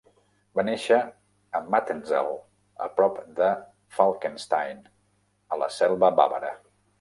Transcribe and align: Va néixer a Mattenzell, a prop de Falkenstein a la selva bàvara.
Va 0.59 0.63
néixer 0.67 0.95
a 1.59 1.59
Mattenzell, 1.75 2.29
a 2.85 2.87
prop 3.01 3.19
de 3.41 3.51
Falkenstein 3.99 4.83
a 5.59 5.61
la 5.65 5.69
selva 5.77 6.11
bàvara. 6.23 6.53